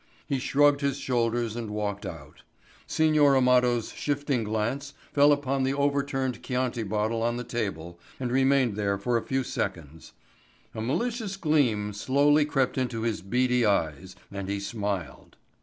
[0.25, 2.41] He shrugged his shoulders and walked out.
[2.87, 8.75] Signor Amado's shifting glance fell upon the overturned Chianti bottle on the table and remained
[8.75, 10.13] there for a few seconds.
[10.73, 15.37] A malicious gleam slowly crept into his beady eyes and he smiled.